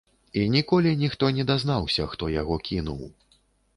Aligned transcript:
І 0.39 0.45
ніколі 0.53 0.93
ніхто 1.01 1.29
не 1.39 1.45
дазнаўся, 1.51 2.07
хто 2.15 2.31
яго 2.41 2.59
кінуў. 2.71 3.05